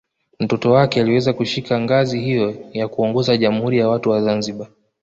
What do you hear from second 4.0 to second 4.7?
wa Zanzibar